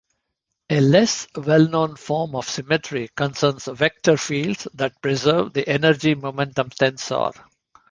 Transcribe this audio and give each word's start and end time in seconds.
A 0.71 0.79
less 0.81 1.27
well-known 1.37 1.95
form 1.95 2.33
of 2.33 2.49
symmetry 2.49 3.09
concerns 3.15 3.65
vector 3.65 4.17
fields 4.17 4.67
that 4.73 4.99
preserve 4.99 5.53
the 5.53 5.69
energy-momentum 5.69 6.71
tensor. 6.71 7.33